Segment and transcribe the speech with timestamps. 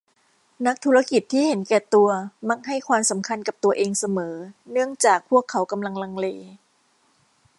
[0.65, 2.09] นักธุรกิจที่เห็นแก่ตัว
[2.49, 4.35] มักให้ความสำคัญกับตัวเองเสมอ
[4.71, 6.27] เนื่องจากพวกเขากำลังลังเล